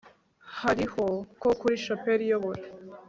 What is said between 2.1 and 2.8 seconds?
iyobora